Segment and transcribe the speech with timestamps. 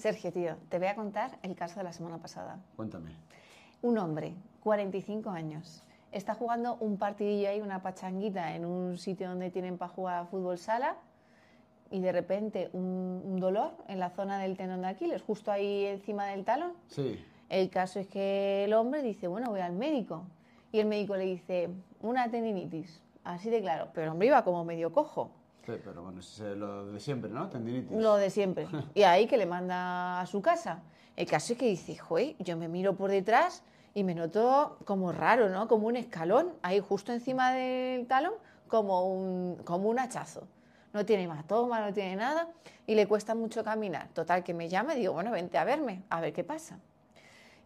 [0.00, 2.58] Sergio, tío, te voy a contar el caso de la semana pasada.
[2.76, 3.10] Cuéntame.
[3.82, 9.50] Un hombre, 45 años, está jugando un partidillo ahí, una pachanguita, en un sitio donde
[9.50, 10.96] tienen para jugar fútbol sala
[11.90, 15.84] y de repente un, un dolor en la zona del tendón de Aquiles, justo ahí
[15.84, 16.72] encima del talón.
[16.88, 17.22] Sí.
[17.50, 20.24] El caso es que el hombre dice, bueno, voy al médico.
[20.72, 21.68] Y el médico le dice,
[22.00, 23.02] una tendinitis.
[23.24, 23.88] Así de claro.
[23.92, 25.32] Pero el hombre iba como medio cojo.
[25.66, 27.48] Sí, pero bueno, es lo de siempre, ¿no?
[27.48, 27.96] Tendinitis.
[27.96, 28.66] Lo de siempre.
[28.94, 30.82] Y ahí que le manda a su casa.
[31.16, 33.62] El caso es que dice, joder, yo me miro por detrás
[33.94, 35.68] y me noto como raro, ¿no?
[35.68, 38.32] Como un escalón ahí justo encima del talón,
[38.68, 40.46] como un, como un hachazo.
[40.92, 42.48] No tiene hematoma, no tiene nada
[42.86, 44.08] y le cuesta mucho caminar.
[44.14, 46.78] Total, que me llama y digo, bueno, vente a verme, a ver qué pasa.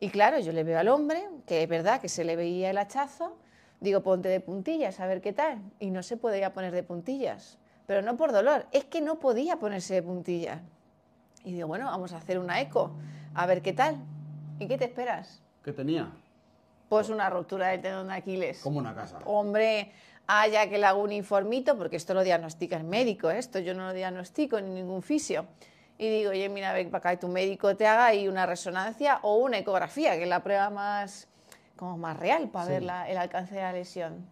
[0.00, 2.78] Y claro, yo le veo al hombre, que es verdad que se le veía el
[2.78, 3.36] hachazo,
[3.78, 5.60] digo, ponte de puntillas, a ver qué tal.
[5.78, 9.56] Y no se podía poner de puntillas, pero no por dolor, es que no podía
[9.56, 10.60] ponerse de puntillas.
[11.44, 12.92] Y digo, bueno, vamos a hacer una eco,
[13.34, 13.96] a ver qué tal.
[14.58, 15.42] ¿Y qué te esperas?
[15.64, 16.10] ¿Qué tenía?
[16.88, 18.60] Pues una ruptura del tendón de Aquiles.
[18.60, 19.18] Como una casa.
[19.24, 19.92] Hombre,
[20.26, 23.38] haya que le hago un informito, porque esto lo diagnostica el médico, ¿eh?
[23.38, 25.46] esto yo no lo diagnostico ni ningún fisio.
[25.98, 29.18] Y digo, oye, mira, ven para acá y tu médico te haga ahí una resonancia
[29.22, 31.28] o una ecografía, que es la prueba más,
[31.76, 32.72] como más real para Sí.
[32.72, 34.26] ver la- el alcance de la lesión.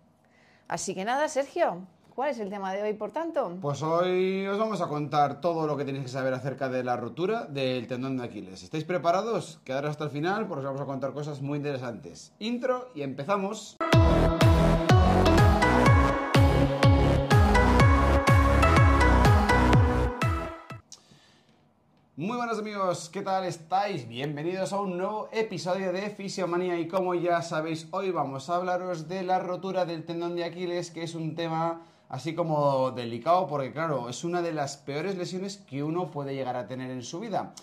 [0.69, 1.78] Así que nada, Sergio,
[2.14, 3.56] ¿cuál es el tema de hoy, por tanto?
[3.61, 6.97] Pues hoy os vamos a contar todo lo que tenéis que saber acerca de la
[6.97, 8.62] rotura del tendón de Aquiles.
[8.62, 9.61] ¿Estáis preparados?
[9.64, 12.33] Quedaros hasta el final porque os vamos a contar cosas muy interesantes.
[12.38, 13.77] Intro y empezamos.
[22.16, 24.06] Muy buenos amigos, ¿qué tal estáis?
[24.06, 29.08] Bienvenidos a un nuevo episodio de Fisiomanía y como ya sabéis, hoy vamos a hablaros
[29.08, 33.72] de la rotura del tendón de Aquiles, que es un tema así como delicado porque
[33.72, 37.20] claro, es una de las peores lesiones que uno puede llegar a tener en su
[37.20, 37.55] vida.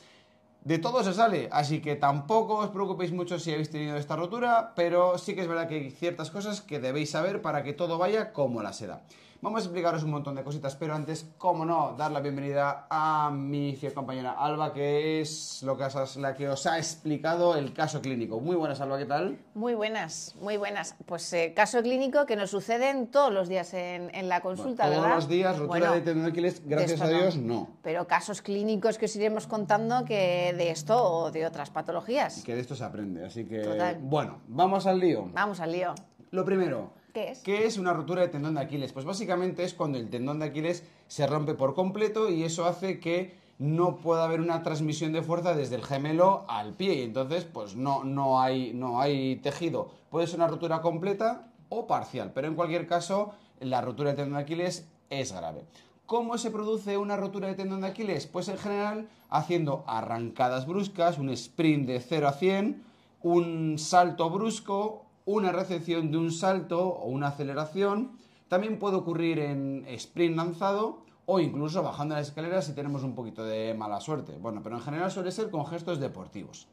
[0.63, 4.73] De todo se sale, así que tampoco os preocupéis mucho si habéis tenido esta rotura,
[4.75, 7.97] pero sí que es verdad que hay ciertas cosas que debéis saber para que todo
[7.97, 9.01] vaya como la seda.
[9.39, 13.29] Vamos a explicaros un montón de cositas, pero antes, como no, dar la bienvenida a
[13.31, 17.71] mi fiel compañera Alba, que es lo que os- la que os ha explicado el
[17.71, 18.39] caso clínico.
[18.39, 19.37] Muy buenas, Alba, ¿qué tal?
[19.53, 20.95] Muy buenas, muy buenas.
[21.05, 25.01] Pues eh, caso clínico que nos suceden todos los días en, en la consulta, Todos
[25.01, 25.15] ¿verdad?
[25.15, 27.69] los días, rotura Bueno, de Aquiles, gracias de a Dios, no.
[27.83, 32.41] Pero casos clínicos que os iremos contando que de esto o de otras patologías.
[32.43, 33.59] Que de esto se aprende, así que...
[33.59, 33.99] Total.
[34.01, 35.29] Bueno, vamos al lío.
[35.31, 35.93] Vamos al lío.
[36.31, 37.39] Lo primero, ¿Qué es?
[37.39, 38.93] ¿Qué es una rotura de tendón de Aquiles?
[38.93, 42.99] Pues básicamente es cuando el tendón de Aquiles se rompe por completo y eso hace
[42.99, 47.43] que no pueda haber una transmisión de fuerza desde el gemelo al pie y entonces
[47.45, 49.89] pues no, no, hay, no hay tejido.
[50.09, 54.37] Puede ser una rotura completa o parcial, pero en cualquier caso la rotura de tendón
[54.37, 55.65] de Aquiles es grave.
[56.05, 58.27] ¿Cómo se produce una rotura de tendón de Aquiles?
[58.27, 62.83] Pues en general haciendo arrancadas bruscas, un sprint de 0 a 100,
[63.23, 68.13] un salto brusco, una recepción de un salto o una aceleración.
[68.47, 73.43] También puede ocurrir en sprint lanzado o incluso bajando las escaleras si tenemos un poquito
[73.43, 74.37] de mala suerte.
[74.39, 76.67] Bueno, pero en general suele ser con gestos deportivos.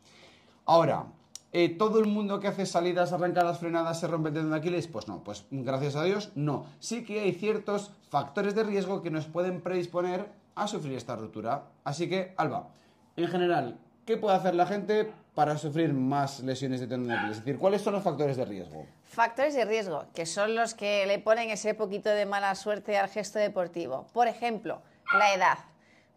[0.66, 1.06] Ahora,
[1.52, 4.86] eh, ¿todo el mundo que hace salidas arrancadas, frenadas, se rompe el tendón de Aquiles?
[4.86, 6.66] Pues no, pues gracias a Dios no.
[6.78, 11.64] Sí que hay ciertos factores de riesgo que nos pueden predisponer a sufrir esta ruptura.
[11.82, 12.68] Así que, Alba,
[13.16, 17.30] en general, ¿qué puede hacer la gente para sufrir más lesiones de tendón de?
[17.30, 18.86] Es decir, ¿cuáles son los factores de riesgo?
[19.04, 23.08] Factores de riesgo, que son los que le ponen ese poquito de mala suerte al
[23.08, 24.06] gesto deportivo.
[24.12, 24.82] Por ejemplo,
[25.18, 25.58] la edad.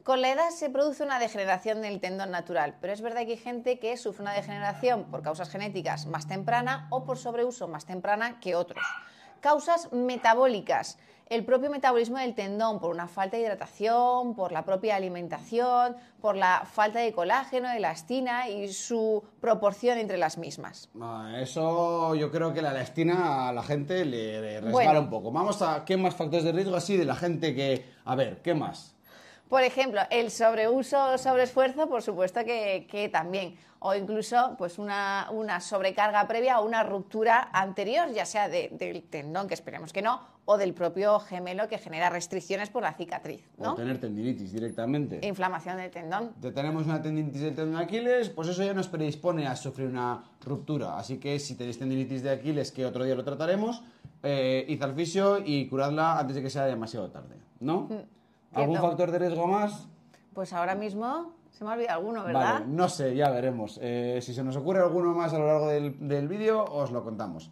[0.03, 3.37] Con la edad se produce una degeneración del tendón natural, pero es verdad que hay
[3.37, 8.39] gente que sufre una degeneración por causas genéticas más temprana o por sobreuso más temprana
[8.39, 8.85] que otros.
[9.41, 10.97] Causas metabólicas.
[11.29, 16.35] El propio metabolismo del tendón por una falta de hidratación, por la propia alimentación, por
[16.37, 20.89] la falta de colágeno, de elastina y su proporción entre las mismas.
[21.01, 24.99] Ah, Eso yo creo que la elastina a la gente le, le resbala Bueno.
[25.01, 25.31] un poco.
[25.31, 27.85] Vamos a qué más factores de riesgo así de la gente que...
[28.05, 28.95] A ver, ¿qué más?
[29.49, 33.55] Por ejemplo, el sobreuso o sobreesfuerzo, por supuesto que, que también.
[33.79, 39.03] O incluso pues una, una sobrecarga previa o una ruptura anterior, ya sea de- del
[39.03, 43.43] tendón, que esperemos que no, o del propio gemelo que genera restricciones por la cicatriz,
[43.59, 43.75] O ¿no?
[43.75, 45.19] tener tendinitis directamente.
[45.21, 46.33] Inflamación del tendón.
[46.41, 49.87] Te tenemos una tendinitis del tendón de Aquiles, pues eso ya nos predispone a sufrir
[49.87, 50.97] una ruptura.
[50.97, 53.83] Así que si tenéis tendinitis de Aquiles, que otro día lo trataremos,
[54.23, 57.87] eh, id al fisio y curadla antes de que sea demasiado tarde, ¿no?
[58.53, 59.87] ¿Algún factor de riesgo más?
[60.33, 62.53] Pues ahora mismo se me ha olvidado alguno, ¿verdad?
[62.53, 63.79] Vale, no sé, ya veremos.
[63.81, 67.03] Eh, si se nos ocurre alguno más a lo largo del, del vídeo, os lo
[67.03, 67.49] contamos.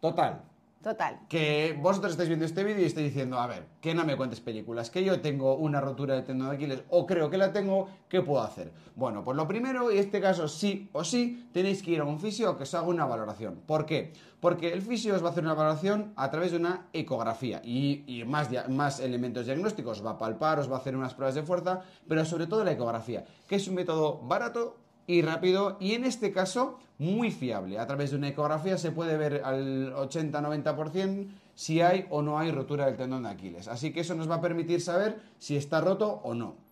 [0.00, 0.42] Total,
[0.82, 1.18] Total.
[1.28, 4.40] Que vosotros estáis viendo este vídeo y estáis diciendo, a ver, que no me cuentes
[4.40, 7.88] películas, que yo tengo una rotura de tendón de Aquiles o creo que la tengo,
[8.08, 8.72] ¿qué puedo hacer?
[8.94, 12.20] Bueno, pues lo primero, en este caso sí o sí, tenéis que ir a un
[12.20, 13.60] fisio que os haga una valoración.
[13.66, 14.12] ¿Por qué?
[14.38, 18.04] Porque el fisio os va a hacer una valoración a través de una ecografía y,
[18.06, 21.34] y más, más elementos diagnósticos, os va a palpar, os va a hacer unas pruebas
[21.34, 24.76] de fuerza, pero sobre todo la ecografía, que es un método barato
[25.08, 27.78] y rápido y en este caso muy fiable.
[27.78, 32.52] A través de una ecografía se puede ver al 80-90% si hay o no hay
[32.52, 33.66] rotura del tendón de Aquiles.
[33.66, 36.67] Así que eso nos va a permitir saber si está roto o no.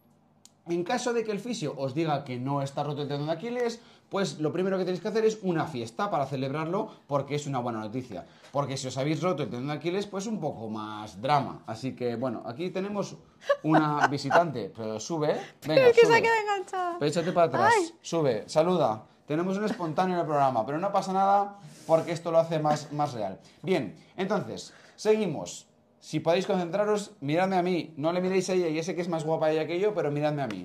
[0.68, 3.32] En caso de que el fisio os diga que no está roto el tendón de
[3.34, 7.46] Aquiles, pues lo primero que tenéis que hacer es una fiesta para celebrarlo porque es
[7.46, 8.24] una buena noticia.
[8.52, 11.62] Porque si os habéis roto el tendón de Aquiles, pues un poco más drama.
[11.66, 13.16] Así que bueno, aquí tenemos
[13.62, 14.72] una visitante.
[14.76, 16.16] Pero sube, venga, que se sube.
[16.16, 16.96] ha quedado enganchada.
[16.98, 17.90] Pero échate para atrás, Ay.
[18.00, 19.04] sube, saluda.
[19.26, 22.92] Tenemos un espontáneo en el programa, pero no pasa nada porque esto lo hace más,
[22.92, 23.40] más real.
[23.62, 25.66] Bien, entonces, seguimos.
[26.06, 27.92] Si podéis concentraros, miradme a mí.
[27.96, 30.12] No le miréis a ella, ya sé que es más guapa ella que yo, pero
[30.12, 30.64] miradme a mí.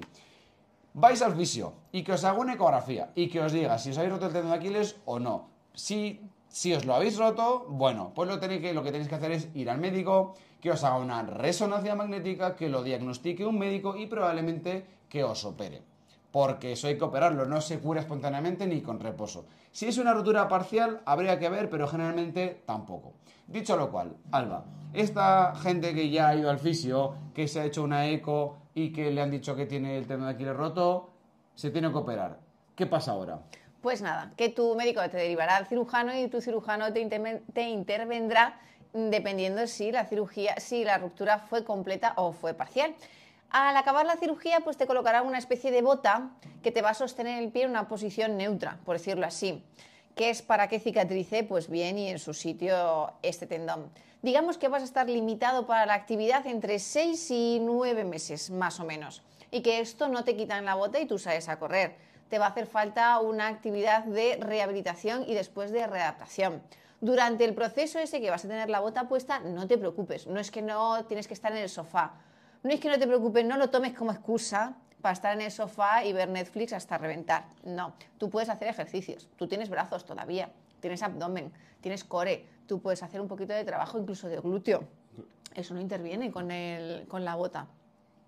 [0.93, 3.97] Vais al fisio y que os haga una ecografía y que os diga si os
[3.97, 5.49] habéis roto el tendón de Aquiles o no.
[5.73, 9.15] Si, si os lo habéis roto, bueno, pues lo, tenéis que, lo que tenéis que
[9.15, 13.57] hacer es ir al médico, que os haga una resonancia magnética, que lo diagnostique un
[13.57, 15.81] médico y probablemente que os opere.
[16.31, 19.45] Porque eso hay que operarlo, no se cura espontáneamente ni con reposo.
[19.72, 23.13] Si es una rotura parcial, habría que ver, pero generalmente tampoco.
[23.48, 24.63] Dicho lo cual, Alba,
[24.94, 28.94] esta gente que ya ha ido al fisio, que se ha hecho una eco y
[28.94, 31.10] que le han dicho que tiene el tendón de Aquiles roto,
[31.56, 32.39] se tiene que operar.
[32.75, 33.39] ¿Qué pasa ahora?
[33.81, 38.60] Pues nada, que tu médico te derivará al cirujano y tu cirujano te, te intervendrá
[38.94, 42.95] dependiendo si la cirugía, si la ruptura fue completa o fue parcial.
[43.51, 46.30] Al acabar la cirugía, pues te colocará una especie de bota
[46.63, 49.63] que te va a sostener el pie en una posición neutra, por decirlo así,
[50.15, 53.92] que es para que cicatrice pues bien y en su sitio este tendón.
[54.21, 58.80] Digamos que vas a estar limitado para la actividad entre 6 y 9 meses, más
[58.80, 59.21] o menos,
[59.51, 62.39] y que esto no te quita en la bota y tú sales a correr te
[62.39, 66.63] va a hacer falta una actividad de rehabilitación y después de readaptación.
[67.01, 70.39] Durante el proceso ese que vas a tener la bota puesta, no te preocupes, no
[70.39, 72.13] es que no tienes que estar en el sofá,
[72.63, 75.51] no es que no te preocupes, no lo tomes como excusa para estar en el
[75.51, 77.45] sofá y ver Netflix hasta reventar.
[77.63, 83.01] No, tú puedes hacer ejercicios, tú tienes brazos todavía, tienes abdomen, tienes core, tú puedes
[83.01, 84.83] hacer un poquito de trabajo incluso de glúteo.
[85.55, 87.67] Eso no interviene con, el, con la bota.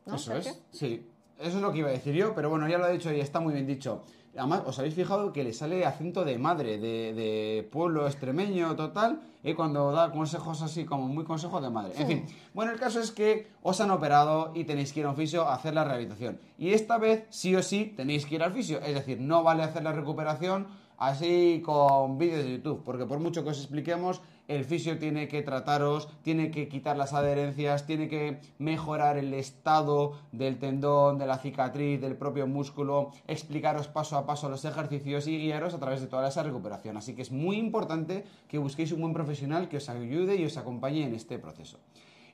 [0.05, 0.51] ¿no, Eso Sergio?
[0.51, 1.09] es, sí.
[1.39, 3.19] Eso es lo que iba a decir yo, pero bueno, ya lo ha dicho y
[3.19, 4.03] está muy bien dicho.
[4.35, 9.21] Además, ¿os habéis fijado que le sale acento de madre, de, de pueblo extremeño total,
[9.43, 11.93] y cuando da consejos así, como muy consejos de madre?
[11.97, 15.09] En fin, bueno, el caso es que os han operado y tenéis que ir a
[15.09, 16.39] un fisio a hacer la rehabilitación.
[16.57, 18.79] Y esta vez, sí o sí, tenéis que ir al fisio.
[18.79, 20.67] Es decir, no vale hacer la recuperación
[20.97, 25.41] así con vídeos de YouTube, porque por mucho que os expliquemos, el fisio tiene que
[25.41, 31.37] trataros, tiene que quitar las adherencias, tiene que mejorar el estado del tendón, de la
[31.37, 36.07] cicatriz, del propio músculo, explicaros paso a paso los ejercicios y guiaros a través de
[36.07, 36.97] toda esa recuperación.
[36.97, 40.57] Así que es muy importante que busquéis un buen profesional que os ayude y os
[40.57, 41.79] acompañe en este proceso.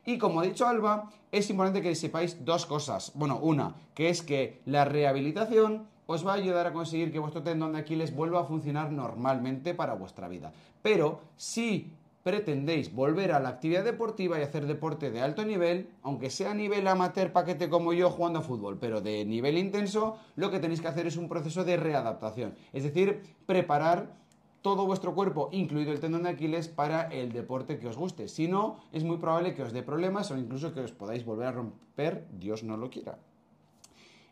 [0.06, 3.12] Y como ha dicho Alba, es importante que sepáis dos cosas.
[3.14, 7.46] Bueno, una, que es que la rehabilitación os va a ayudar a conseguir que vuestro
[7.46, 10.52] tendón de Aquiles vuelva a funcionar normalmente para vuestra vida.
[10.82, 16.32] Pero si pretendéis volver a la actividad deportiva y hacer deporte de alto nivel, aunque
[16.32, 20.50] sea a nivel amateur paquete como yo jugando a fútbol, pero de nivel intenso, lo
[20.50, 22.56] que tenéis que hacer es un proceso de readaptación.
[22.74, 24.18] Es decir, preparar
[24.64, 28.28] todo vuestro cuerpo, incluido el tendón de Aquiles, para el deporte que os guste.
[28.28, 31.48] Si no, es muy probable que os dé problemas o incluso que os podáis volver
[31.48, 33.20] a romper, Dios no lo quiera.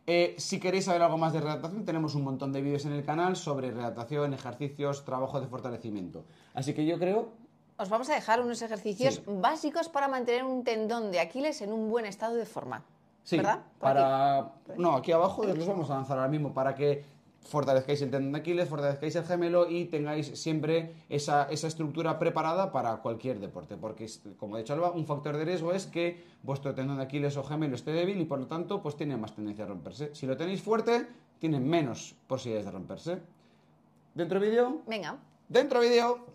[0.09, 3.03] Eh, si queréis saber algo más de readaptación, tenemos un montón de vídeos en el
[3.03, 6.23] canal sobre readaptación, ejercicios, trabajo de fortalecimiento.
[6.53, 7.27] Así que yo creo
[7.79, 9.21] Os vamos a dejar unos ejercicios Sí.
[9.27, 12.83] básicos para mantener un tendón de Aquiles en un buen estado de forma.
[13.23, 13.59] Sí, ¿Verdad?
[13.59, 13.65] Aquí.
[13.81, 14.53] para...
[14.77, 17.03] No, aquí abajo los vamos a lanzar ahora mismo para que
[17.47, 22.71] fortalezcáis el tendón de Aquiles, fortalezcáis el gemelo y tengáis siempre esa, esa estructura preparada
[22.71, 23.77] para cualquier deporte.
[23.77, 27.37] Porque, como ha dicho Alba, un factor de riesgo es que vuestro tendón de Aquiles
[27.37, 30.13] o gemelo esté débil y por lo tanto pues tiene más tendencia a romperse.
[30.13, 31.07] Si lo tenéis fuerte,
[31.39, 33.19] tiene menos posibilidades de romperse.
[34.13, 34.81] ¿Dentro vídeo?
[34.87, 35.17] Venga.
[35.47, 36.25] Dentro vídeo.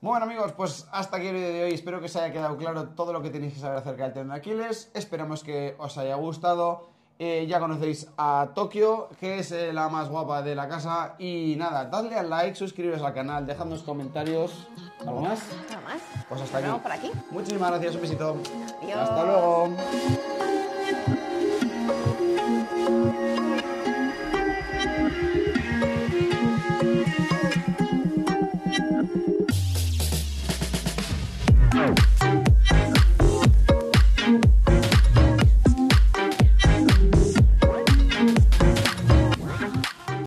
[0.00, 1.72] Bueno amigos, pues hasta aquí el vídeo de hoy.
[1.72, 4.34] Espero que os haya quedado claro todo lo que tenéis que saber acerca del tendón
[4.34, 4.90] de Aquiles.
[4.94, 6.97] Esperamos que os haya gustado.
[7.20, 11.14] Eh, ya conocéis a Tokio, que es eh, la más guapa de la casa.
[11.18, 14.68] Y nada, dadle al like, suscribiros al canal, dejadnos comentarios.
[15.00, 15.40] ¿Algo más?
[15.68, 16.00] Nada más.
[16.28, 16.64] Pues hasta Nos aquí.
[16.64, 17.10] vemos por aquí.
[17.30, 18.36] Muchísimas gracias, un besito.
[18.82, 18.98] Adiós.
[19.00, 20.37] Hasta luego.